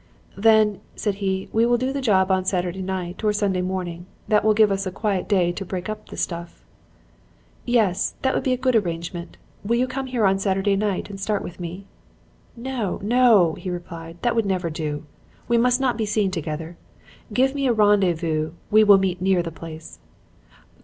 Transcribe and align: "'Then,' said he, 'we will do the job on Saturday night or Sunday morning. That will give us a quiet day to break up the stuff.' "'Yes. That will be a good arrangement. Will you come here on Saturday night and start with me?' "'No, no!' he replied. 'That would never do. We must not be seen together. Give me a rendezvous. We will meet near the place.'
"'Then,' 0.35 0.81
said 0.95 1.13
he, 1.21 1.47
'we 1.53 1.63
will 1.67 1.77
do 1.77 1.93
the 1.93 2.01
job 2.01 2.31
on 2.31 2.43
Saturday 2.43 2.81
night 2.81 3.23
or 3.23 3.31
Sunday 3.31 3.61
morning. 3.61 4.07
That 4.27 4.43
will 4.43 4.55
give 4.55 4.71
us 4.71 4.87
a 4.87 4.91
quiet 4.91 5.29
day 5.29 5.51
to 5.51 5.63
break 5.63 5.89
up 5.89 6.09
the 6.09 6.17
stuff.' 6.17 6.65
"'Yes. 7.65 8.15
That 8.23 8.33
will 8.33 8.41
be 8.41 8.51
a 8.51 8.57
good 8.57 8.75
arrangement. 8.75 9.37
Will 9.63 9.75
you 9.75 9.85
come 9.85 10.07
here 10.07 10.25
on 10.25 10.39
Saturday 10.39 10.75
night 10.75 11.11
and 11.11 11.19
start 11.19 11.43
with 11.43 11.59
me?' 11.59 11.85
"'No, 12.57 12.99
no!' 13.03 13.53
he 13.53 13.69
replied. 13.69 14.17
'That 14.23 14.35
would 14.35 14.45
never 14.47 14.71
do. 14.71 15.05
We 15.47 15.59
must 15.59 15.79
not 15.79 15.99
be 15.99 16.07
seen 16.07 16.31
together. 16.31 16.77
Give 17.31 17.53
me 17.53 17.67
a 17.67 17.71
rendezvous. 17.71 18.53
We 18.71 18.83
will 18.83 18.97
meet 18.97 19.21
near 19.21 19.43
the 19.43 19.51
place.' 19.51 19.99